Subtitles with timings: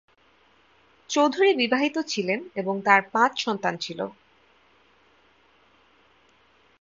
[1.09, 3.99] চৌধুরী বিবাহিত ছিলেন এবং তাঁর পাঁচ সন্তান ছিল।